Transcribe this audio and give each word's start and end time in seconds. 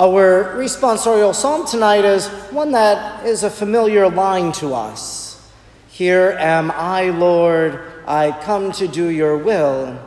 Our 0.00 0.56
responsorial 0.56 1.34
psalm 1.34 1.66
tonight 1.66 2.06
is 2.06 2.26
one 2.52 2.72
that 2.72 3.26
is 3.26 3.42
a 3.42 3.50
familiar 3.50 4.08
line 4.08 4.50
to 4.52 4.72
us. 4.72 5.46
Here 5.90 6.38
am 6.40 6.70
I, 6.70 7.10
Lord, 7.10 7.78
I 8.06 8.30
come 8.30 8.72
to 8.72 8.88
do 8.88 9.08
your 9.08 9.36
will. 9.36 10.00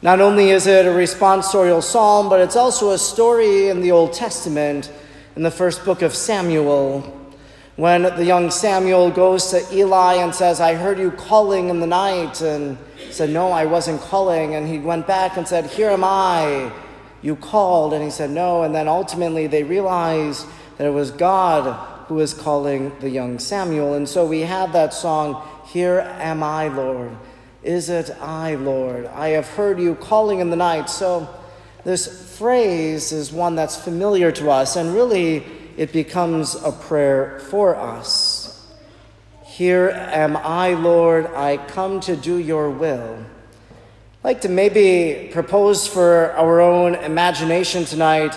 Not 0.00 0.20
only 0.20 0.50
is 0.50 0.68
it 0.68 0.86
a 0.86 0.90
responsorial 0.90 1.82
psalm, 1.82 2.28
but 2.28 2.40
it's 2.40 2.54
also 2.54 2.90
a 2.90 2.98
story 2.98 3.66
in 3.66 3.80
the 3.80 3.90
Old 3.90 4.12
Testament 4.12 4.92
in 5.34 5.42
the 5.42 5.50
first 5.50 5.84
book 5.84 6.00
of 6.02 6.14
Samuel. 6.14 7.00
When 7.74 8.02
the 8.02 8.24
young 8.24 8.52
Samuel 8.52 9.10
goes 9.10 9.50
to 9.50 9.76
Eli 9.76 10.22
and 10.22 10.32
says, 10.32 10.60
I 10.60 10.76
heard 10.76 11.00
you 11.00 11.10
calling 11.10 11.68
in 11.68 11.80
the 11.80 11.88
night, 11.88 12.40
and 12.42 12.78
said, 13.10 13.30
No, 13.30 13.50
I 13.50 13.66
wasn't 13.66 14.00
calling. 14.02 14.54
And 14.54 14.68
he 14.68 14.78
went 14.78 15.08
back 15.08 15.36
and 15.36 15.48
said, 15.48 15.66
Here 15.66 15.90
am 15.90 16.04
I 16.04 16.70
you 17.24 17.34
called? 17.34 17.94
And 17.94 18.04
he 18.04 18.10
said, 18.10 18.30
No. 18.30 18.62
And 18.62 18.74
then 18.74 18.86
ultimately 18.86 19.46
they 19.46 19.64
realized 19.64 20.46
that 20.76 20.86
it 20.86 20.90
was 20.90 21.10
God 21.10 21.74
who 22.06 22.16
was 22.16 22.34
calling 22.34 22.92
the 23.00 23.08
young 23.08 23.38
Samuel. 23.38 23.94
And 23.94 24.08
so 24.08 24.26
we 24.26 24.40
have 24.42 24.72
that 24.74 24.92
song, 24.92 25.42
Here 25.66 26.00
Am 26.00 26.42
I, 26.42 26.68
Lord. 26.68 27.16
Is 27.62 27.88
it 27.88 28.10
I, 28.20 28.56
Lord? 28.56 29.06
I 29.06 29.28
have 29.30 29.48
heard 29.48 29.80
you 29.80 29.94
calling 29.94 30.40
in 30.40 30.50
the 30.50 30.56
night. 30.56 30.90
So 30.90 31.26
this 31.82 32.36
phrase 32.36 33.10
is 33.10 33.32
one 33.32 33.56
that's 33.56 33.76
familiar 33.76 34.30
to 34.32 34.50
us, 34.50 34.76
and 34.76 34.94
really 34.94 35.44
it 35.78 35.92
becomes 35.92 36.54
a 36.54 36.72
prayer 36.72 37.40
for 37.50 37.74
us. 37.74 38.70
Here 39.44 39.88
am 39.90 40.36
I, 40.36 40.74
Lord. 40.74 41.26
I 41.26 41.56
come 41.56 42.00
to 42.00 42.16
do 42.16 42.36
your 42.36 42.68
will. 42.68 43.24
Like 44.24 44.40
to 44.40 44.48
maybe 44.48 45.28
propose 45.34 45.86
for 45.86 46.32
our 46.32 46.58
own 46.62 46.94
imagination 46.94 47.84
tonight 47.84 48.34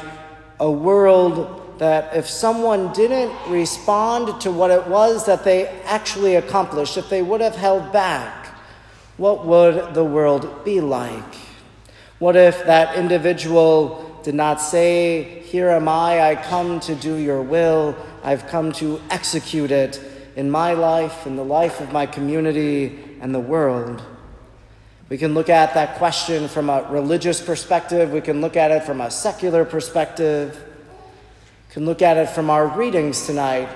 a 0.59 0.69
world 0.69 1.79
that 1.79 2.13
if 2.13 2.27
someone 2.27 2.91
didn't 2.91 3.31
respond 3.49 4.41
to 4.41 4.51
what 4.51 4.69
it 4.69 4.85
was 4.87 5.25
that 5.27 5.45
they 5.45 5.69
actually 5.85 6.35
accomplished, 6.35 6.97
if 6.97 7.09
they 7.09 7.21
would 7.21 7.39
have 7.39 7.55
held 7.55 7.93
back, 7.93 8.47
what 9.15 9.45
would 9.45 9.93
the 9.93 10.03
world 10.03 10.65
be 10.65 10.81
like? 10.81 11.35
What 12.19 12.35
if 12.35 12.65
that 12.65 12.97
individual 12.97 14.19
did 14.25 14.35
not 14.35 14.59
say, 14.59 15.41
Here 15.45 15.69
am 15.69 15.87
I, 15.87 16.31
I 16.31 16.35
come 16.35 16.81
to 16.81 16.95
do 16.95 17.15
your 17.15 17.41
will, 17.41 17.95
I've 18.25 18.45
come 18.47 18.73
to 18.73 18.99
execute 19.09 19.71
it 19.71 20.01
in 20.35 20.51
my 20.51 20.73
life, 20.73 21.25
in 21.25 21.37
the 21.37 21.45
life 21.45 21.79
of 21.79 21.93
my 21.93 22.05
community, 22.05 23.17
and 23.21 23.33
the 23.33 23.39
world? 23.39 24.03
We 25.09 25.17
can 25.17 25.33
look 25.33 25.47
at 25.47 25.73
that 25.75 25.97
question 25.97 26.49
from 26.49 26.69
a 26.69 26.85
religious 26.89 27.41
perspective. 27.41 28.11
We 28.11 28.19
can 28.19 28.41
look 28.41 28.57
at 28.57 28.71
it 28.71 28.83
from 28.83 28.99
a 28.99 29.09
secular 29.09 29.63
perspective. 29.63 30.61
We 31.69 31.73
can 31.73 31.85
look 31.85 32.01
at 32.01 32.17
it 32.17 32.29
from 32.29 32.49
our 32.49 32.67
readings 32.67 33.25
tonight. 33.25 33.69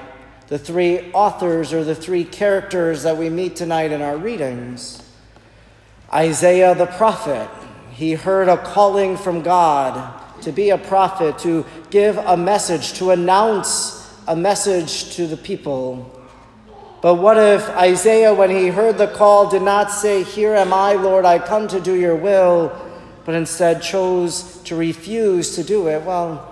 The 0.48 0.60
three 0.60 1.10
authors 1.14 1.72
or 1.72 1.86
the 1.86 1.96
three 1.96 2.26
characters 2.26 3.04
that 3.04 3.16
we 3.16 3.30
meet 3.30 3.56
tonight 3.56 3.94
in 3.94 4.02
our 4.02 4.18
readings. 4.18 5.02
Isaiah 6.14 6.76
the 6.76 6.88
prophet, 6.88 7.50
he 7.92 8.12
heard 8.12 8.50
a 8.50 8.58
calling 8.58 9.16
from 9.16 9.42
God 9.42 10.20
to 10.42 10.52
be 10.52 10.72
a 10.72 10.78
prophet, 10.78 11.40
to 11.40 11.66
give 11.90 12.18
a 12.18 12.36
message, 12.36 12.94
to 12.94 13.12
announce 13.12 14.14
a 14.28 14.36
message 14.36 15.16
to 15.16 15.28
the 15.28 15.38
people. 15.38 16.21
But 17.02 17.16
what 17.16 17.38
if 17.38 17.68
Isaiah, 17.70 18.32
when 18.32 18.52
he 18.52 18.68
heard 18.68 19.00
the 19.00 19.08
call, 19.08 19.50
did 19.50 19.64
not 19.64 19.92
say, 19.92 20.22
Here 20.22 20.54
am 20.54 20.72
I, 20.72 20.94
Lord, 20.94 21.26
I 21.26 21.40
come 21.40 21.68
to 21.70 21.80
do 21.80 21.96
your 21.96 22.16
will, 22.16 22.72
but 23.26 23.34
instead 23.34 23.82
chose 23.82 24.62
to 24.66 24.76
refuse 24.76 25.56
to 25.56 25.64
do 25.64 25.88
it? 25.88 26.04
Well, 26.04 26.48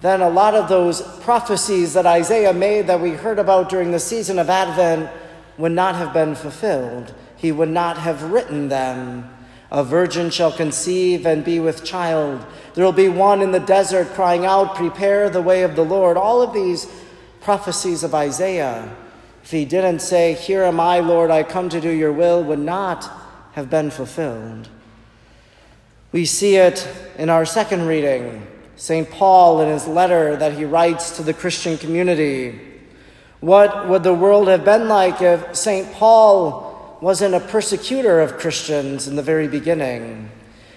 then 0.00 0.20
a 0.20 0.28
lot 0.28 0.54
of 0.54 0.68
those 0.68 1.00
prophecies 1.20 1.94
that 1.94 2.06
Isaiah 2.06 2.52
made 2.52 2.88
that 2.88 3.00
we 3.00 3.10
heard 3.10 3.38
about 3.38 3.68
during 3.68 3.92
the 3.92 4.00
season 4.00 4.40
of 4.40 4.50
Advent 4.50 5.10
would 5.58 5.72
not 5.72 5.94
have 5.94 6.12
been 6.12 6.34
fulfilled. 6.34 7.14
He 7.36 7.52
would 7.52 7.68
not 7.68 7.98
have 7.98 8.32
written 8.32 8.68
them. 8.68 9.30
A 9.70 9.84
virgin 9.84 10.30
shall 10.30 10.50
conceive 10.50 11.24
and 11.24 11.44
be 11.44 11.60
with 11.60 11.84
child. 11.84 12.44
There 12.74 12.84
will 12.84 12.92
be 12.92 13.08
one 13.08 13.42
in 13.42 13.52
the 13.52 13.60
desert 13.60 14.08
crying 14.08 14.44
out, 14.44 14.74
Prepare 14.74 15.30
the 15.30 15.40
way 15.40 15.62
of 15.62 15.76
the 15.76 15.84
Lord. 15.84 16.16
All 16.16 16.42
of 16.42 16.52
these 16.52 16.90
prophecies 17.40 18.02
of 18.02 18.12
Isaiah 18.12 18.94
if 19.44 19.50
he 19.50 19.66
didn't 19.66 19.98
say, 19.98 20.32
Here 20.32 20.62
am 20.62 20.80
I, 20.80 21.00
Lord, 21.00 21.30
I 21.30 21.42
come 21.42 21.68
to 21.68 21.78
do 21.78 21.90
your 21.90 22.12
will, 22.12 22.42
would 22.42 22.58
not 22.58 23.10
have 23.52 23.68
been 23.68 23.90
fulfilled. 23.90 24.70
We 26.12 26.24
see 26.24 26.56
it 26.56 26.88
in 27.18 27.28
our 27.28 27.44
second 27.44 27.86
reading, 27.86 28.46
St. 28.76 29.10
Paul 29.10 29.60
in 29.60 29.68
his 29.68 29.86
letter 29.86 30.34
that 30.36 30.54
he 30.54 30.64
writes 30.64 31.18
to 31.18 31.22
the 31.22 31.34
Christian 31.34 31.76
community. 31.76 32.58
What 33.40 33.86
would 33.86 34.02
the 34.02 34.14
world 34.14 34.48
have 34.48 34.64
been 34.64 34.88
like 34.88 35.20
if 35.20 35.54
St. 35.54 35.92
Paul 35.92 36.96
wasn't 37.02 37.34
a 37.34 37.40
persecutor 37.40 38.20
of 38.20 38.38
Christians 38.38 39.08
in 39.08 39.14
the 39.14 39.22
very 39.22 39.46
beginning? 39.46 40.30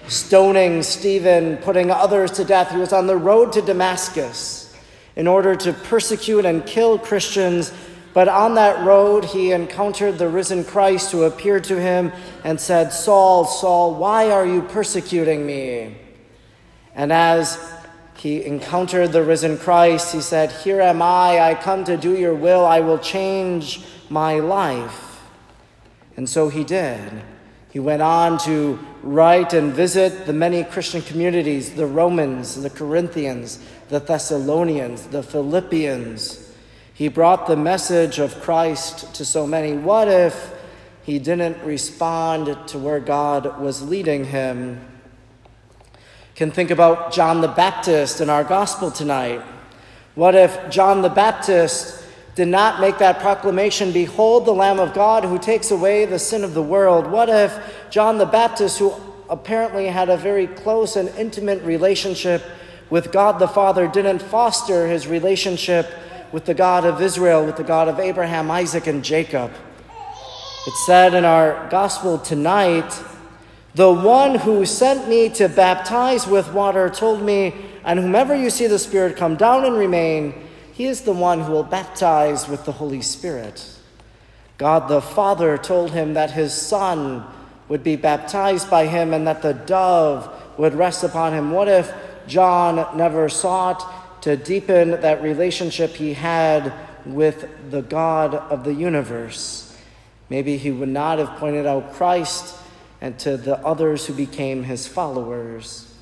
Stoning 0.09 0.83
Stephen, 0.83 1.55
putting 1.55 1.89
others 1.89 2.31
to 2.31 2.43
death. 2.43 2.71
He 2.71 2.77
was 2.77 2.91
on 2.91 3.07
the 3.07 3.15
road 3.15 3.53
to 3.53 3.61
Damascus 3.61 4.75
in 5.15 5.25
order 5.25 5.55
to 5.55 5.71
persecute 5.71 6.43
and 6.43 6.65
kill 6.65 6.99
Christians 6.99 7.71
but 8.17 8.27
on 8.27 8.55
that 8.55 8.83
road, 8.83 9.25
he 9.25 9.51
encountered 9.51 10.17
the 10.17 10.27
risen 10.27 10.63
Christ 10.63 11.11
who 11.11 11.25
appeared 11.25 11.65
to 11.65 11.79
him 11.79 12.11
and 12.43 12.59
said, 12.59 12.91
Saul, 12.91 13.45
Saul, 13.45 13.93
why 13.93 14.31
are 14.31 14.43
you 14.43 14.63
persecuting 14.63 15.45
me? 15.45 15.95
And 16.95 17.13
as 17.13 17.59
he 18.15 18.43
encountered 18.43 19.11
the 19.11 19.21
risen 19.21 19.59
Christ, 19.59 20.15
he 20.15 20.21
said, 20.21 20.51
Here 20.51 20.81
am 20.81 20.99
I, 20.99 21.39
I 21.41 21.53
come 21.53 21.83
to 21.83 21.95
do 21.95 22.17
your 22.17 22.33
will, 22.33 22.65
I 22.65 22.79
will 22.79 22.97
change 22.97 23.85
my 24.09 24.39
life. 24.39 25.21
And 26.15 26.27
so 26.27 26.49
he 26.49 26.63
did. 26.63 27.21
He 27.69 27.79
went 27.79 28.01
on 28.01 28.39
to 28.39 28.79
write 29.03 29.53
and 29.53 29.71
visit 29.71 30.25
the 30.25 30.33
many 30.33 30.63
Christian 30.63 31.03
communities 31.03 31.75
the 31.75 31.85
Romans, 31.85 32.59
the 32.63 32.71
Corinthians, 32.71 33.63
the 33.89 33.99
Thessalonians, 33.99 35.05
the 35.05 35.21
Philippians 35.21 36.46
he 36.97 37.09
brought 37.09 37.45
the 37.45 37.55
message 37.55 38.17
of 38.17 38.41
Christ 38.41 39.13
to 39.13 39.23
so 39.23 39.45
many. 39.45 39.73
What 39.73 40.07
if 40.07 40.51
he 41.03 41.19
didn't 41.19 41.63
respond 41.63 42.67
to 42.69 42.79
where 42.79 42.99
God 42.99 43.61
was 43.61 43.83
leading 43.83 44.25
him? 44.25 44.83
Can 46.33 46.49
think 46.49 46.71
about 46.71 47.13
John 47.13 47.41
the 47.41 47.49
Baptist 47.49 48.19
in 48.19 48.31
our 48.31 48.43
gospel 48.43 48.89
tonight. 48.89 49.43
What 50.15 50.33
if 50.33 50.71
John 50.71 51.03
the 51.03 51.09
Baptist 51.09 52.03
did 52.33 52.47
not 52.47 52.81
make 52.81 52.97
that 52.97 53.19
proclamation, 53.19 53.91
Behold 53.91 54.47
the 54.47 54.51
Lamb 54.51 54.79
of 54.79 54.95
God 54.95 55.23
who 55.23 55.37
takes 55.37 55.69
away 55.69 56.05
the 56.05 56.17
sin 56.17 56.43
of 56.43 56.55
the 56.55 56.63
world? 56.63 57.05
What 57.05 57.29
if 57.29 57.59
John 57.91 58.17
the 58.17 58.25
Baptist, 58.25 58.79
who 58.79 58.91
apparently 59.29 59.85
had 59.85 60.09
a 60.09 60.17
very 60.17 60.47
close 60.47 60.95
and 60.95 61.09
intimate 61.09 61.61
relationship 61.61 62.43
with 62.89 63.11
God 63.11 63.37
the 63.37 63.47
Father, 63.47 63.87
didn't 63.87 64.23
foster 64.23 64.87
his 64.87 65.05
relationship 65.05 65.93
with 66.31 66.45
the 66.45 66.53
God 66.53 66.85
of 66.85 67.01
Israel, 67.01 67.45
with 67.45 67.57
the 67.57 67.63
God 67.63 67.87
of 67.87 67.99
Abraham, 67.99 68.51
Isaac, 68.51 68.87
and 68.87 69.03
Jacob. 69.03 69.51
It 70.67 70.73
said 70.85 71.13
in 71.13 71.23
our 71.23 71.67
gospel 71.69 72.17
tonight, 72.17 73.01
the 73.75 73.91
one 73.91 74.35
who 74.35 74.65
sent 74.65 75.07
me 75.07 75.29
to 75.29 75.47
baptize 75.47 76.27
with 76.27 76.51
water 76.51 76.89
told 76.89 77.21
me, 77.21 77.53
and 77.85 77.99
whomever 77.99 78.35
you 78.35 78.49
see 78.49 78.67
the 78.67 78.79
Spirit 78.79 79.15
come 79.15 79.35
down 79.35 79.65
and 79.65 79.75
remain, 79.75 80.33
he 80.73 80.85
is 80.85 81.01
the 81.01 81.13
one 81.13 81.41
who 81.41 81.51
will 81.51 81.63
baptize 81.63 82.47
with 82.47 82.65
the 82.65 82.71
Holy 82.71 83.01
Spirit. 83.01 83.77
God 84.57 84.87
the 84.89 85.01
Father 85.01 85.57
told 85.57 85.91
him 85.91 86.15
that 86.15 86.31
his 86.31 86.53
Son 86.53 87.23
would 87.69 87.83
be 87.83 87.95
baptized 87.95 88.69
by 88.69 88.87
him 88.87 89.13
and 89.13 89.27
that 89.27 89.41
the 89.41 89.53
dove 89.53 90.29
would 90.57 90.73
rest 90.73 91.03
upon 91.03 91.33
him. 91.33 91.51
What 91.51 91.67
if 91.67 91.93
John 92.27 92.97
never 92.97 93.29
sought 93.29 93.96
to 94.27 94.35
deepen 94.35 94.91
that 94.91 95.23
relationship 95.23 95.91
he 95.91 96.11
had 96.11 96.73
with 97.05 97.47
the 97.71 97.81
God 97.81 98.35
of 98.35 98.65
the 98.65 98.73
universe. 98.73 99.73
Maybe 100.29 100.57
he 100.57 100.69
would 100.69 100.89
not 100.89 101.17
have 101.19 101.39
pointed 101.39 101.65
out 101.65 101.93
Christ 101.93 102.53
and 102.99 103.17
to 103.19 103.37
the 103.37 103.57
others 103.65 104.05
who 104.05 104.13
became 104.13 104.63
his 104.63 104.85
followers. 104.85 105.95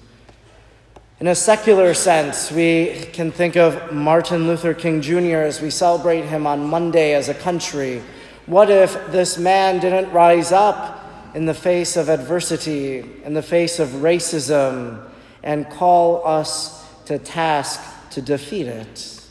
In 1.20 1.28
a 1.28 1.36
secular 1.36 1.94
sense, 1.94 2.52
we 2.52 3.06
can 3.14 3.32
think 3.32 3.56
of 3.56 3.94
Martin 3.94 4.48
Luther 4.48 4.74
King 4.74 5.02
Jr. 5.02 5.46
as 5.46 5.62
we 5.62 5.70
celebrate 5.70 6.24
him 6.24 6.48
on 6.48 6.68
Monday 6.68 7.14
as 7.14 7.30
a 7.30 7.36
country. 7.36 8.02
What 8.48 8.72
if 8.72 9.12
this 9.12 9.38
man 9.38 9.80
didn't 9.80 10.12
rise 10.12 10.52
up 10.52 11.36
in 11.36 11.46
the 11.46 11.54
face 11.54 11.96
of 11.96 12.10
adversity, 12.10 13.06
in 13.24 13.36
the 13.36 13.44
face 13.44 13.78
of 13.78 13.90
racism, 13.90 15.08
and 15.44 15.70
call 15.70 16.26
us 16.26 16.84
to 17.06 17.20
task 17.20 17.92
to 18.16 18.22
defeat 18.22 18.68
it? 18.68 19.22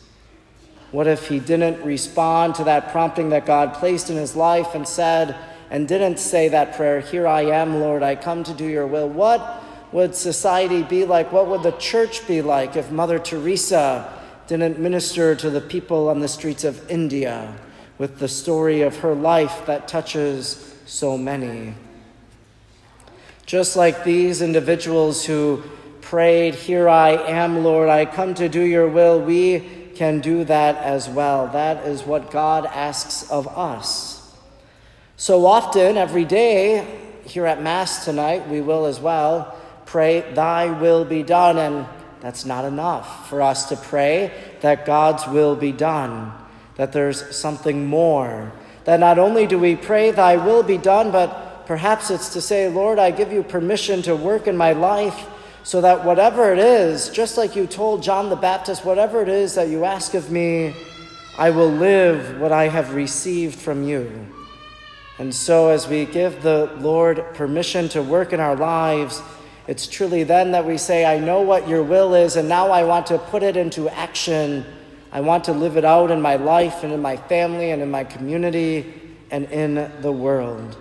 What 0.93 1.07
if 1.09 1.29
he 1.29 1.41
didn't 1.41 1.85
respond 1.85 2.55
to 2.57 2.65
that 2.65 2.93
prompting 2.93 3.31
that 3.31 3.47
God 3.47 3.75
placed 3.75 4.11
in 4.11 4.17
his 4.17 4.37
life 4.37 4.75
and 4.75 4.87
said, 4.87 5.35
and 5.71 5.89
didn't 5.89 6.19
say 6.19 6.49
that 6.49 6.77
prayer, 6.77 7.01
Here 7.01 7.27
I 7.27 7.47
am, 7.47 7.81
Lord, 7.81 8.03
I 8.03 8.15
come 8.15 8.45
to 8.45 8.55
do 8.55 8.67
your 8.67 8.87
will? 8.87 9.09
What 9.09 9.65
would 9.91 10.15
society 10.15 10.83
be 10.83 11.05
like? 11.05 11.33
What 11.33 11.49
would 11.49 11.63
the 11.63 11.73
church 11.73 12.27
be 12.29 12.43
like 12.43 12.77
if 12.77 12.91
Mother 12.91 13.19
Teresa 13.19 14.13
didn't 14.47 14.79
minister 14.79 15.35
to 15.35 15.51
the 15.51 15.61
people 15.61 16.09
on 16.09 16.21
the 16.21 16.29
streets 16.29 16.63
of 16.63 16.89
India 16.91 17.57
with 17.97 18.19
the 18.19 18.29
story 18.29 18.83
of 18.83 18.99
her 18.99 19.15
life 19.15 19.65
that 19.67 19.89
touches 19.89 20.77
so 20.85 21.17
many? 21.17 21.75
Just 23.47 23.77
like 23.77 24.05
these 24.05 24.43
individuals 24.43 25.25
who 25.25 25.63
prayed, 26.15 26.55
Here 26.55 26.89
I 26.89 27.11
am, 27.11 27.65
Lord, 27.65 27.89
I 27.89 28.05
come 28.05 28.35
to 28.35 28.49
do 28.49 28.61
your 28.61 28.87
will, 28.87 29.21
we 29.21 29.69
can 29.97 30.21
do 30.21 30.45
that 30.45 30.77
as 30.77 31.09
well. 31.09 31.49
That 31.49 31.89
is 31.89 32.05
what 32.05 32.31
God 32.31 32.67
asks 32.67 33.29
of 33.33 33.49
us. 33.49 34.33
So 35.17 35.45
often, 35.45 35.97
every 35.97 36.25
day, 36.25 37.01
here 37.25 37.47
at 37.47 37.61
Mass 37.61 38.05
tonight, 38.05 38.49
we 38.49 38.61
will 38.61 38.87
as 38.87 39.01
well 39.01 39.57
pray, 39.87 40.21
Thy 40.35 40.67
will 40.67 41.05
be 41.05 41.25
done. 41.25 41.59
And 41.59 41.85
that's 42.21 42.45
not 42.45 42.65
enough 42.65 43.29
for 43.29 43.43
us 43.43 43.69
to 43.71 43.77
pray 43.77 44.33
that 44.61 44.87
God's 44.87 45.27
will 45.27 45.57
be 45.57 45.73
done, 45.73 46.33
that 46.77 46.93
there's 46.93 47.35
something 47.35 47.89
more. 47.89 48.53
That 48.85 49.01
not 49.01 49.19
only 49.19 49.49
do 49.49 49.59
we 49.59 49.75
pray, 49.75 50.13
Thy 50.13 50.37
will 50.37 50.63
be 50.63 50.79
done, 50.79 51.11
but 51.11 51.67
perhaps 51.67 52.09
it's 52.13 52.35
to 52.35 52.41
say, 52.41 52.69
Lord, 52.69 53.01
I 53.01 53.11
give 53.11 53.33
you 53.33 53.43
permission 53.43 54.01
to 54.03 54.15
work 54.15 54.47
in 54.47 54.57
my 54.57 54.75
life 54.75 55.27
so 55.65 55.81
that 55.81 56.05
whatever 56.05 56.53
it 56.53 56.59
is, 56.59 57.09
just 57.09 57.39
like 57.39 57.57
you 57.57 57.67
told 57.67 58.03
John 58.03 58.29
the 58.29 58.37
Baptist, 58.37 58.85
whatever 58.85 59.23
it 59.23 59.31
is 59.31 59.55
that 59.55 59.69
you 59.69 59.85
ask 59.85 60.13
of 60.13 60.31
me, 60.31 60.75
I 61.39 61.51
will 61.51 61.71
live 61.71 62.39
what 62.39 62.53
I 62.53 62.69
have 62.69 62.95
received 62.95 63.59
from 63.59 63.83
you. 63.83 64.27
And 65.19 65.35
so, 65.35 65.71
as 65.71 65.89
we 65.89 66.05
give 66.05 66.43
the 66.43 66.71
Lord 66.81 67.25
permission 67.35 67.89
to 67.91 68.03
work 68.03 68.33
in 68.33 68.41
our 68.41 68.55
lives, 68.55 69.23
it's 69.67 69.87
truly 69.87 70.23
then 70.23 70.53
that 70.53 70.67
we 70.67 70.77
say, 70.77 71.07
I 71.07 71.19
know 71.19 71.41
what 71.41 71.67
your 71.67 71.83
will 71.83 72.15
is, 72.15 72.37
and 72.37 72.47
now 72.47 72.71
I 72.71 72.85
want 72.85 73.07
to 73.07 73.19
put 73.19 73.43
it 73.43 73.57
into 73.57 73.89
action. 73.89 74.67
I 75.13 75.23
want 75.23 75.45
to 75.45 75.53
live 75.53 75.79
it 75.79 75.85
out 75.85 76.11
in 76.11 76.21
my 76.21 76.37
life 76.37 76.85
and 76.85 76.93
in 76.93 77.01
my 77.01 77.17
family 77.17 77.71
and 77.71 77.81
in 77.81 77.91
my 77.91 78.05
community 78.05 78.93
and 79.31 79.47
in 79.47 79.91
the 80.03 80.13
world. 80.13 80.77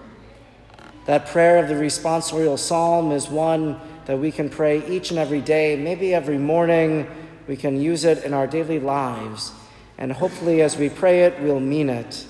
That 1.05 1.27
prayer 1.27 1.57
of 1.57 1.69
the 1.69 1.75
responsorial 1.75 2.59
psalm 2.59 3.11
is 3.11 3.29
one 3.29 3.79
that 4.05 4.17
we 4.17 4.31
can 4.31 4.49
pray 4.49 4.85
each 4.87 5.11
and 5.11 5.19
every 5.19 5.41
day, 5.41 5.75
maybe 5.75 6.13
every 6.13 6.37
morning. 6.37 7.07
We 7.47 7.57
can 7.57 7.79
use 7.79 8.05
it 8.05 8.23
in 8.23 8.33
our 8.33 8.47
daily 8.47 8.79
lives. 8.79 9.51
And 9.97 10.11
hopefully, 10.11 10.61
as 10.61 10.77
we 10.77 10.89
pray 10.89 11.23
it, 11.23 11.39
we'll 11.39 11.59
mean 11.59 11.89
it. 11.89 12.25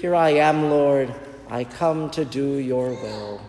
Here 0.00 0.14
I 0.14 0.30
am, 0.30 0.70
Lord. 0.70 1.14
I 1.48 1.64
come 1.64 2.10
to 2.10 2.24
do 2.24 2.58
your 2.58 2.90
will. 2.90 3.40